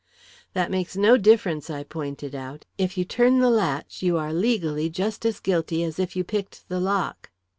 "That 0.53 0.71
makes 0.71 0.97
no 0.97 1.15
difference," 1.15 1.69
I 1.69 1.83
pointed 1.83 2.33
out. 2.33 2.65
"If 2.75 2.97
you 2.97 3.05
turn 3.05 3.37
the 3.37 3.51
latch, 3.51 4.01
you 4.01 4.17
are, 4.17 4.33
legally, 4.33 4.89
just 4.89 5.27
as 5.27 5.39
guilty 5.39 5.83
as 5.83 5.99
if 5.99 6.15
you 6.15 6.23
picked 6.23 6.67
the 6.69 6.79
lock." 6.79 7.29